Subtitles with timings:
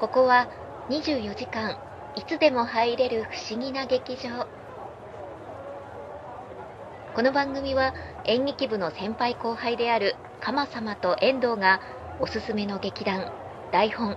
[0.00, 0.48] ここは
[0.88, 1.76] 24時間
[2.16, 4.46] いつでも入れる不思議な劇場。
[7.14, 7.92] この番組は
[8.24, 11.82] 演劇部の先輩後輩である鎌様と遠藤が
[12.18, 13.30] おすすめの劇団
[13.72, 14.16] 台本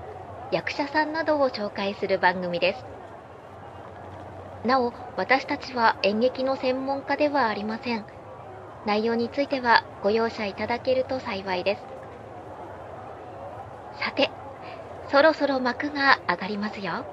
[0.54, 2.86] 役者さんなどを紹介する番組です。
[4.65, 8.05] なお私たちは演劇の専門家ではありません。
[8.86, 11.81] 内容についてはご容赦いただけると幸いです。
[14.01, 14.31] さて
[15.13, 17.05] そろそろ幕が上がりますよ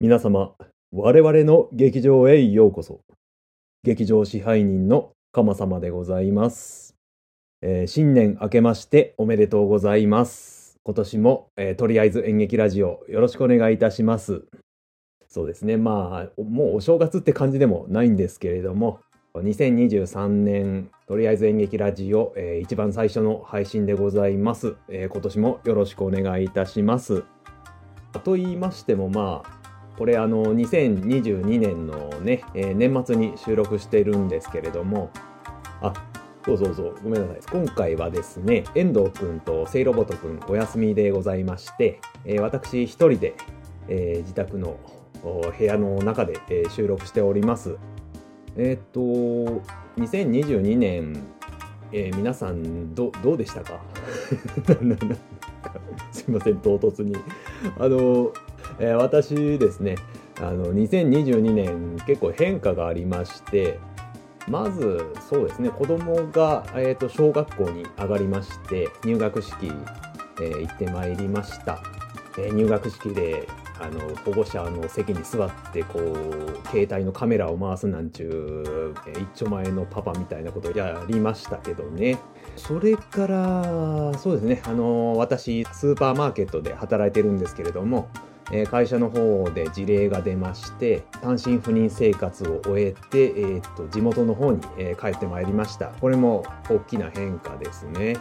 [0.00, 0.54] 皆様、
[0.92, 3.00] 我々の劇場へようこそ。
[3.82, 6.94] 劇場支配人の鎌様でございます、
[7.60, 10.76] えー新年明けましておめでとうございます。
[10.84, 14.46] 今年も、えーとりあえず演劇ラジオよろしくお願いいたします。
[15.28, 19.00] そうですね、まあ、もうお正月って感じでもないんですけれども、
[19.34, 27.24] 2023年とりあえず演劇ラジオ、えー一番最初の配信でございます、えー今年もよろしくお願いいたします。
[28.24, 29.58] と言いましてもまあ
[29.98, 35.10] これあの2022年のね、えー年末に収録しているんですけれども
[35.82, 35.92] あ
[36.44, 43.34] そうそうそうごめんなさい今回はですね遠藤くんとセイロボトくんお休みでございまして、えー私一人で、
[43.88, 44.78] えー自宅の
[45.22, 47.76] 部屋の中で、えー収録しております。
[48.56, 49.00] えーっと
[50.00, 51.16] 2022年、
[51.92, 53.80] えー皆さんどどうでしたか？
[56.12, 57.16] すいません唐突に。
[57.78, 58.32] あの
[58.78, 59.96] えー私ですね
[60.40, 63.78] あの2022年結構変化がありまして
[64.48, 69.66] まずそうですね子供が、えー、と小学校に上がりまして入学式、
[70.40, 71.80] えー行ってまいりました、
[72.38, 73.48] えー入学式で
[73.80, 82.18] あの保護者の席に座ってこう携帯のカメラを回すなんちゅう、一丁前のパパみたいなことをやりましたけどね。
[82.56, 84.62] それからそうですね。
[84.64, 88.08] あの私スーパーマーケットで働いてるんですけれども
[88.70, 94.60] 会社の方で事例が出まして単身赴任生活を終えて、えーっと地元の方に、
[95.00, 95.88] 帰ってまいりました。
[96.00, 98.16] これも大きな変化ですね。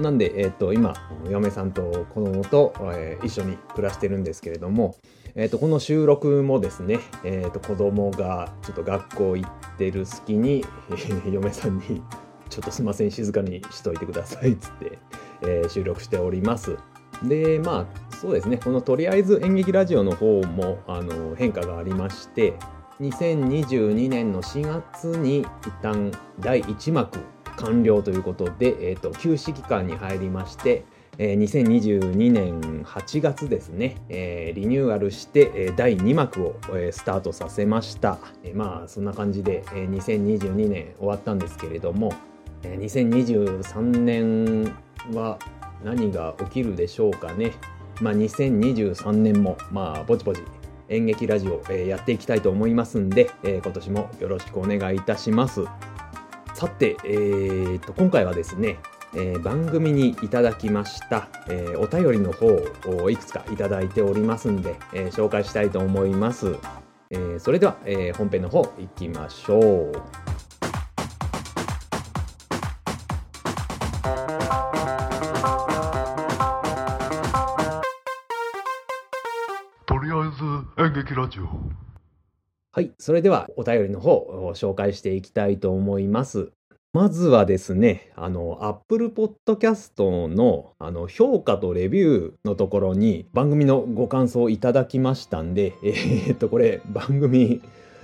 [0.00, 0.94] なんで、えーと今
[1.28, 4.96] 嫁さんと子供と、えー一緒に暮らしてるんですけれども、
[5.34, 12.02] えーとこの収録もですね、えーと子供がちょっと学校行ってる隙に、え ー嫁さんに
[12.48, 14.98] 「ちょっとすいません静かにしといてください」っつって、
[15.42, 16.76] えー収録しております。
[17.22, 22.54] でまあそうですねこのとりあえず演劇ラジオの方もあの変化がありまして
[23.00, 25.46] 2022年の4月に一
[25.82, 27.18] 旦第1幕
[27.56, 30.84] 完了ということで、えー、と休止期間に入りまして、
[31.18, 42.12] えー2022年8月ですね、えーリニューアルして、えー第2幕を、えースタートさせました、えーまあそんな感じで、えー2022年終わったんですけれども、
[42.62, 44.74] えー2023年
[45.12, 45.38] は
[45.84, 47.52] 何が起きるでしょうかね。
[48.02, 50.42] まあ、2023年も、まあ、ぼちぼち
[50.90, 55.64] 演劇ラジオ、えーやっていきたいと思いますんで、えー今年もよろしくお願いいたします。
[56.56, 58.78] さて、えーと、今回はですね、
[59.14, 62.46] えー番組にいただきました、えーお便りの方
[63.02, 66.56] をいくつかいただいておりますんで、えー紹介したいと思います。
[67.10, 69.92] えーそれでは、えー本編の方行きましょう。
[79.84, 81.95] とりあえず演劇ラジオ
[82.76, 86.52] はい、それではお便りの方を紹介していきたいと思います。
[86.92, 97.62] まずはですね、あの、Apple Podcast のあの評価とレビューのところに番組のご感想をいただきましたんで、 えーっと、これ番組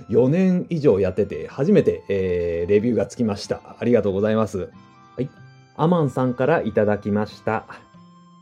[0.09, 3.75] 4年以上やってて初めて、えーレビューがつきました。
[3.77, 4.69] ありがとうございます。
[5.15, 5.29] はい。
[5.75, 7.67] アマンさんからいただきました。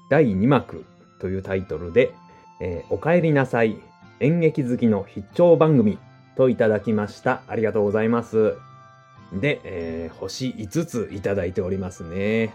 [0.09, 0.85] 第2幕
[1.19, 2.13] というタイトルで、
[2.61, 3.75] えーおかえりなさい。
[4.22, 5.97] 演劇好きの必聴番組
[6.35, 7.41] といただきました。
[7.47, 8.55] ありがとうございます。
[9.33, 12.53] で、えー星5ついただいておりますね。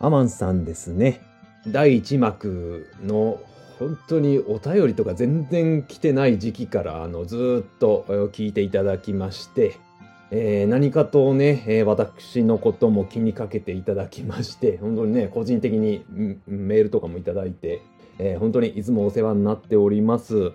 [0.00, 1.20] アマンさんですね。
[1.68, 3.38] 第1幕の
[3.78, 9.76] 本当にお便りとか全然来てない時期からあのずっと聞いていただきまして、
[10.30, 16.04] えー何かとね、えー私のことも気にかけていただきまして、本当にね、個人的に
[16.46, 17.82] メールとかもいただいて、
[18.18, 20.52] えー本当にいつもお世話になっております。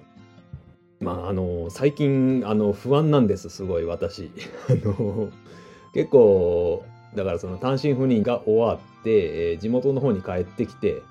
[1.00, 4.32] まあ、あの、最近、あの、不安なんです、すごい、私。
[4.70, 5.30] あの、
[5.94, 6.84] 結構、
[7.16, 11.02] だからその単身赴任が終わって、えー地元の方に帰ってきて、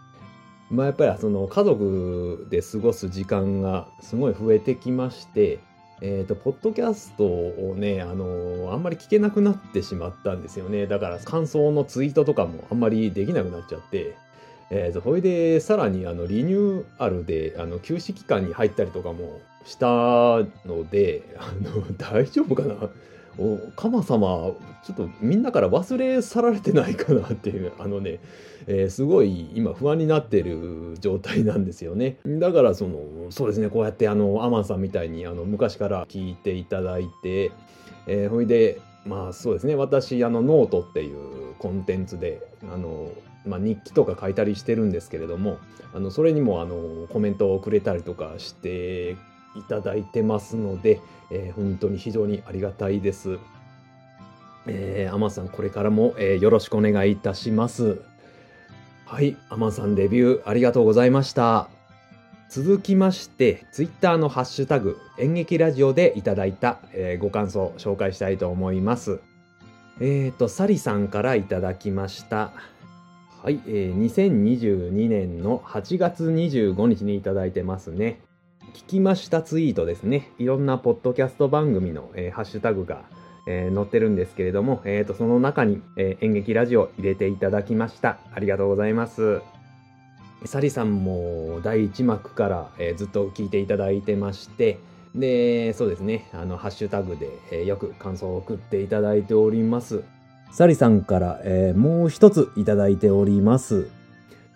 [0.71, 5.61] まあやっぱりその家族で過ごす時間がすごい増えてきまして、
[6.01, 10.87] えっ、と、ポッドキャストをね、あのあんまり聞けなくなってしまったんですよね。
[10.87, 14.17] だから感想のツイートとかもあんまりできなくなっちゃって、
[14.71, 19.87] えー、それでさらにあのリニューアルであの休止期間に入ったりとかもした
[20.67, 22.77] ので、あの 大丈夫かな？
[23.37, 24.53] おカマ様、
[24.85, 28.21] ちょっとみんなから忘れ去られてないかなっていう、あのね、
[28.67, 32.19] えーすごい今不安になってる状態なんですよね。
[32.25, 33.01] だからその、
[33.31, 37.51] そうですね、こうやってあの、アマンさんみたいにあの昔から聞いていただいて、
[38.07, 42.41] えーほいで、まあそうですね、私、あの、ノートっていうコンテンツで、
[42.73, 43.09] あの、
[43.47, 45.59] まあ、日記とか書いたりしてるんですけれども、
[45.93, 49.13] あの、それにもあの、コメントをくれたりとかして
[49.57, 51.01] いただいてますので、
[51.31, 53.39] えー本当に非常にありがたいです。
[54.67, 58.01] えー、アマさん、これからも、えーよろしくお願いいたします。
[59.07, 61.69] はい、アマさんレビューありがとうございました。
[62.49, 69.21] 続きまして、ツイッターのハッシュタグ、演劇ラジオでいただいた、えーご感想を紹介したいと思います。
[70.01, 72.53] えーと、サリさんからいただきました。
[73.45, 78.23] はい、えー2022年の8月25日にいただいてますね。
[78.73, 80.33] 聞きましたツイートですね。
[80.39, 83.03] いろんなポッドキャスト番組の、えーハッシュタグが、
[83.47, 88.17] えー載ってるんですけれども、えーと、その中に、えー演劇ラジオ入れていただきました。
[88.33, 89.43] ありがとうございます。
[90.47, 94.79] サリさんも第1幕から、えーずっと聞いていただいてまして、
[95.15, 100.03] で、そうですね、あの、ハッシュタグで、えーよく感想を送っていただいております。
[100.55, 103.89] サリさんから、えーもう一ついただいております。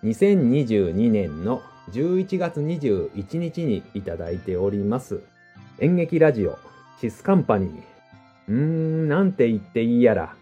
[0.05, 1.61] 2022年の
[1.91, 5.23] 11月21日にいただいております。
[5.81, 6.57] 演劇ラジオ、
[7.01, 7.71] シスカンパニー。
[8.49, 10.37] うーん、なんて言っていいやら。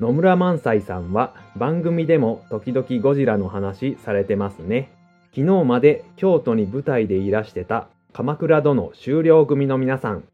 [0.00, 4.90] 野村萬斎さんは番組でも時々ゴジラの話されてますね。
[5.32, 10.24] 昨日まで京都に舞台でいらしてた鎌倉殿終了組の皆さん。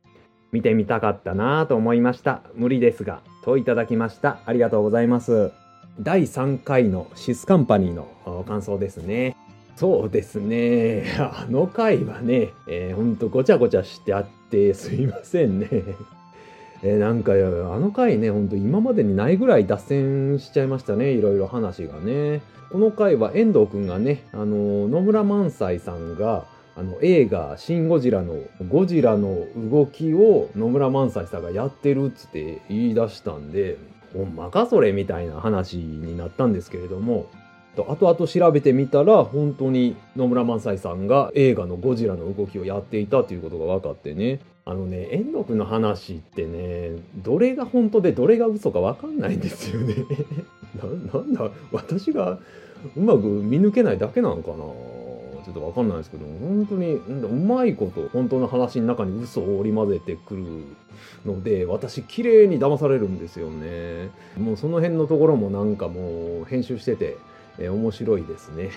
[0.50, 2.40] 見てみたかったなぁと思いました。
[2.54, 3.20] 無理ですが。
[3.42, 4.38] といただきました。
[4.46, 5.52] ありがとうございます。
[6.00, 9.36] 第3回のシスカンパニーの感想ですね。
[9.76, 11.04] そうですね。
[11.18, 15.68] あの回はね、えー、ほんとごちゃごちゃしてあってすいませんね。
[16.82, 21.12] えーなんか、あの回ね、ほんと今までにないぐらい脱線しちゃいましたね。
[21.12, 22.40] いろいろ話がね。
[22.70, 26.46] この回は遠藤くんがね、あの、野村萬斎さんが、
[26.80, 28.38] あの、映画、シン・ゴジラの、
[28.70, 33.76] ゴジラの動きを野村萬斎さんがやってるっつって言い出したんで、
[34.14, 37.26] ほんまかそれみたいな話になったんですけれども、
[37.76, 44.40] と後々調べてみたら、本当に野村萬斎さんが映画のゴジラの動きをやっていたということが分かってね。
[44.64, 49.96] あのね、遠藤くんの話ってね、どれが本当でどれが嘘か分かんないんですよね。
[51.12, 52.38] ななんだ、私が
[52.96, 54.64] うまく見抜けないだけなのかな
[55.40, 60.44] ちょっと分かんないですけど、本当にうまいこと本当の話の中に嘘を織り交ぜてくる
[61.24, 64.10] ので、私綺麗に騙されるんですよね。
[64.38, 67.16] もうその辺のところもなんかもう編集してて、
[67.58, 68.70] えー面白いですね。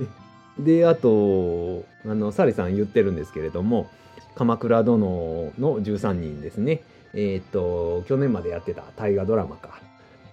[0.58, 3.88] で、あと、あの、サリさん言ってるんですけれども、
[4.34, 6.82] 鎌倉殿の13人ですね。
[7.14, 9.80] えっ、と、去年までやってた大河ドラマか。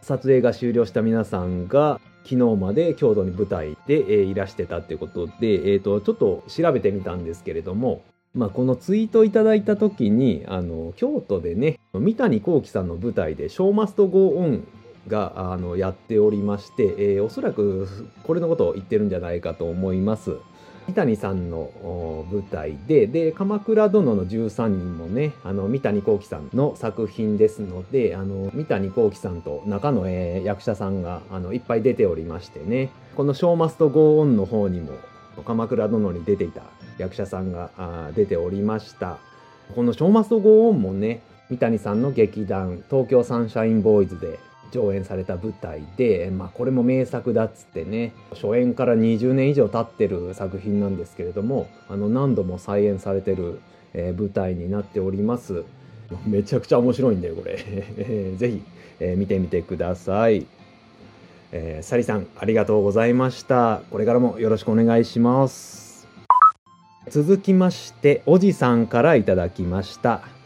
[0.02, 8.02] 撮影が終了した皆さんが、昨日まで京都に舞台で、えーいらしてたってことで、えっ、と、ちょっと調べてみたんですけれども、
[8.34, 14.68] まあ、このツイートいただいた時に、あの、京都でね、三谷幸喜さんの舞台で、ショーマストゴーオン
[15.08, 17.88] が、あの、やっておりまして、えーおそらく
[18.24, 20.36] これのことを言ってるんじゃないかと思います。
[20.88, 21.70] 三谷さんの
[22.32, 34.94] 舞台で、で、鎌倉殿の13人もね、あの、三谷幸喜さんの作品ですので、あの、三谷幸喜さんと中の、えー役者さんが、あの、いっぱい出ておりましてね、このショーマストゴーンの方にも、
[35.46, 36.64] 鎌倉殿に出ていた
[36.98, 37.70] 役者さんが
[38.16, 39.18] 出ておりました。
[39.76, 44.40] このショーマストゴーンもね、三谷さんの劇団、東京サンシャインボーイズで
[44.72, 53.60] 上演された舞台で、まあこれも名作だっつってね、初演から20年以上経ってる作品なんですけれども、あの何度も再演されてる、
[53.94, 55.64] えー舞台になっております。
[56.26, 57.58] めちゃくちゃ面白いんだよ、これ。
[57.58, 58.62] え ーぜひ、
[59.00, 60.46] えー見てみてください。
[61.52, 63.82] えーサリさん、ありがとうございました。
[63.92, 66.08] これからもよろしくお願いします。
[67.10, 70.37] 続きまして、おじさんからいただきました。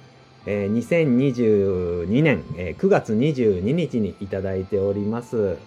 [0.45, 5.57] えー2022年、えー9月22日にいただいております。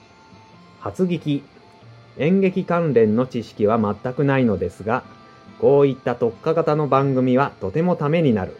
[0.81, 1.45] 初聞き。
[2.17, 5.03] 演劇関連の知識は全くないのですが、
[5.61, 8.57] こういった特化型の番組はとてもためになる。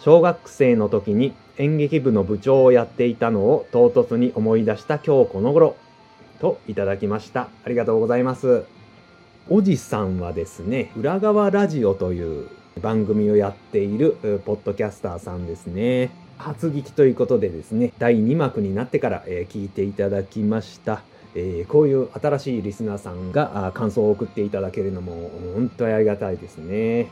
[0.00, 5.76] 小学生の時に演劇部の部長をやっていたのを唐突に思い出した今日この頃。
[6.40, 7.48] といただきました。
[7.64, 8.64] ありがとうございます。
[9.50, 12.48] おじさんはですね、裏側ラジオという
[12.78, 16.10] 番組をやっているポッドキャスターさんですね。
[16.38, 21.02] 初聞きということでですね、第2幕になってから、え、聞いていただきました。
[21.34, 27.08] えー、こういう新しいリスナーさんが感想を送っていただけるのも本当にありがたいですね。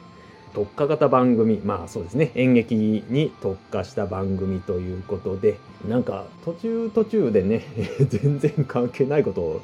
[0.55, 7.63] 特化型番組、まあそうですね、演劇に特化した番組ということで、なんか途中途中でね、
[8.09, 9.61] 全然関係ないことを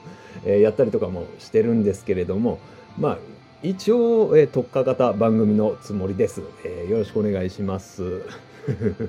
[0.47, 2.59] やったりとかもしてるんですけれども、
[2.99, 3.19] まあ
[3.63, 6.43] 一応特化型番組のつもりです。
[6.65, 8.23] えー、よろしくお願いします。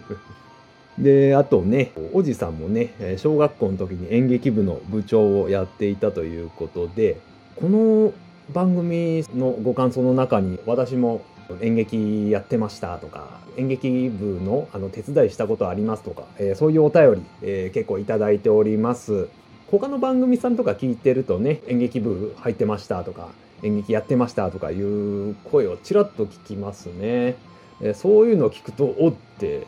[0.99, 7.17] で、あとね、おじさんもね、小学校の時に演劇部の部長をやっていたということで、
[7.55, 8.13] この
[8.53, 11.21] 番組のご感想の中に私も
[11.61, 19.29] 演劇やってましたとか、演劇部のあの手伝いしたことありますとか、えー、そういうお便り、えー、結構いただいております。
[19.71, 23.29] 他の番組さんとか聞いてるとね、演劇部入ってましたとか、
[23.63, 27.35] 演劇やってましたとかいう声をちらっと聞きますね。
[27.81, 29.65] え、そういうのを聞くと、おって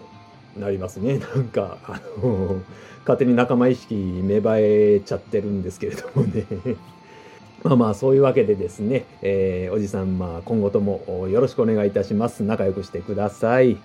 [0.57, 1.19] なりますね。
[1.35, 2.61] なんか、あの、
[2.99, 6.45] 勝手に仲間意識芽生えちゃってるんですけれどもね。
[7.63, 12.43] まあまあ、そういうわけでですね、えー、おじさん、まあ、今後ともよろしくお願いいたします。
[12.43, 13.77] 仲良くしてください。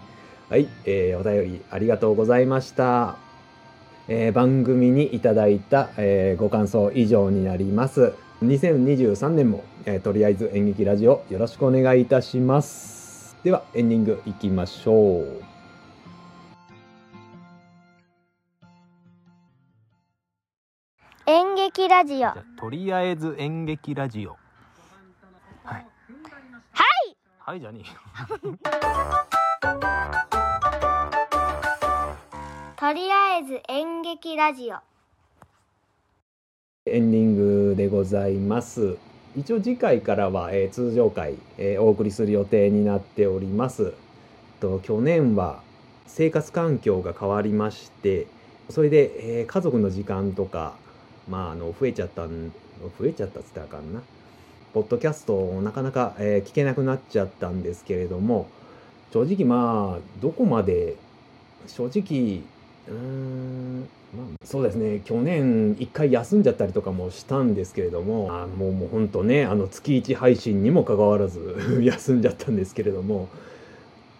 [0.50, 3.16] はい、えー、お便りありがとうございました。
[4.08, 8.12] えー、番組にいただいた、えー、ご感想以上になります。
[8.42, 13.37] 2023年も、えー、とりあえず演劇ラジオよろしくお願いいたします。
[13.44, 15.42] では、エンディングいきましょう。
[21.26, 22.32] 演劇ラジオ。
[22.59, 24.30] とりあえず演劇ラジオ。
[25.64, 25.87] はい。
[26.73, 27.16] はい！
[27.38, 27.82] はいじゃね
[32.76, 34.76] とりあえず演劇ラジオ
[36.90, 37.37] エンディン
[37.70, 38.97] グでございます
[39.37, 43.94] 一応次回からは、えー、通常回、えー、お送りする予定になっております
[44.61, 45.62] と去年は
[46.06, 48.26] 生活環境が変わりまして
[48.68, 50.75] それで、えー、家族の時間とか
[51.30, 52.52] まあ、あの、増えちゃったん、
[52.99, 54.02] 増えちゃったっつったらあかんな。
[54.75, 58.49] ポッドキャストをなかなか、えー、聞けなくなっちゃったんですけれども、
[59.12, 60.97] 正直まあ、どこまで、
[61.66, 62.42] 正直、
[62.88, 73.28] うーん、まあ、そうですね、去年一回休んじゃったりとかもしたんですけれども、あもうもうほんとね、あの月1配信にもかかわらず 休んじゃったんですけれども、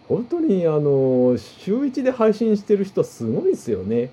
[0.07, 4.11] 本当にあの、週1で配信してる人すごいですよね。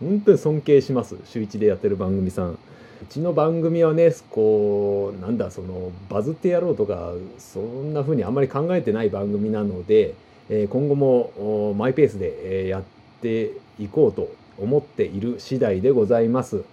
[0.00, 1.16] 本当に尊敬します。
[1.24, 2.52] 週一でやってる番組さん。
[2.52, 2.56] う
[3.10, 10.14] ちの番組はね、こう、なんだ、その、バズってやろうとか、そんな風にあんまり考えてない番組なので、
[10.48, 12.82] え、今後もマイペースで、えやっ
[13.20, 14.28] ていこうと
[14.58, 16.64] 思っている次第でございます。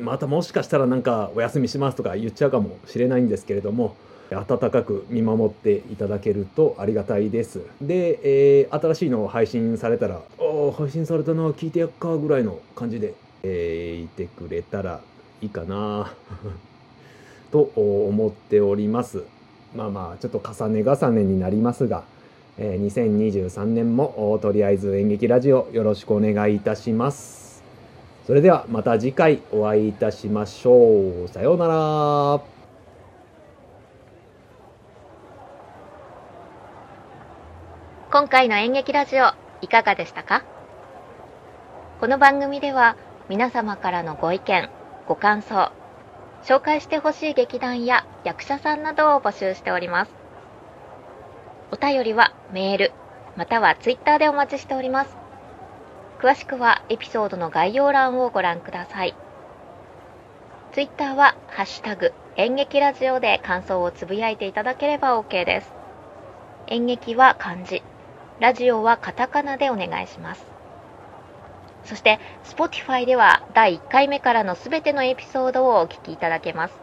[0.00, 3.94] またもしかしたらなんかお休みしますとか言っちゃうかもしれないんですけれども、
[4.30, 7.60] 温かく見守っていただけるとありがたいです。
[7.80, 8.18] で、
[8.60, 15.00] えー、新しいのを配信されたら、お配信されたな、聞いてやっかぐらいの感じで、えー、いてくれたら
[15.42, 16.12] いいかな
[17.52, 19.22] と思っております。
[19.74, 22.04] まあまあ、ちょっと重ね重ねになりますが、
[22.58, 27.62] えー、2023年もとりあえず演劇ラジオよろしくお願いいたします。
[28.26, 31.28] それではまた次回お会いいたしましょう。
[31.28, 32.40] さようなら。
[38.10, 40.42] 今回の演劇ラジオいかがでしたか？
[42.00, 42.96] この番組では
[43.28, 44.70] 皆様からのご意見、
[45.06, 45.70] ご感想、
[46.42, 50.25] 紹介してほしい劇団や役者さんなどを募集しております。
[51.72, 52.92] お便りはメール、
[53.36, 55.16] またはツイッターでお待ちしております。
[56.20, 59.14] 詳しくはエピソードの概要欄をご覧ください。
[60.72, 65.72] ツイッターはハッシュタグ演劇ラジオで感想をつぶやいていただければ OK です。
[66.68, 67.82] 演劇は漢字。
[68.40, 70.44] ラジオはカタカナでお願いします。
[71.84, 76.74] そして、Spotify では第1回目からのすべてのエピソードをお聞きいただけます。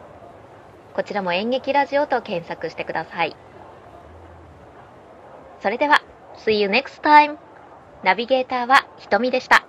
[0.94, 3.36] こちらも演劇ラジオと検索してください。
[5.64, 6.02] それでは、
[6.44, 7.38] See you next time!
[8.02, 9.66] ナビゲーターはひとみでした。